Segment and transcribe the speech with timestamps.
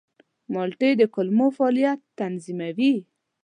[0.53, 2.95] مالټې د کولمو فعالیت تنظیموي.